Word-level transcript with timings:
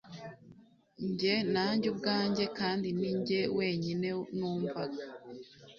njye, 1.09 1.35
nanjye 1.53 1.85
ubwanjye, 1.93 2.43
kandi 2.57 2.87
ninjye 2.99 3.39
wenyine 3.57 4.09
numvaga 4.37 5.03